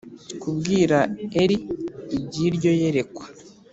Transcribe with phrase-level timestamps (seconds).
[0.41, 0.97] Kubwira
[1.41, 1.57] eli
[2.17, 3.25] iby iryo yerekwa